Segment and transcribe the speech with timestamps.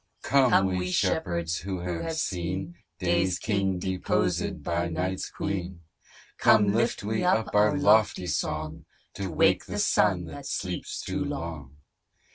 [0.23, 5.81] COME we shepherds who have seen Day's king deposed by Night's queen.
[6.39, 11.77] Come lift we up our lofty song, To wake the Sun that sleeps too long.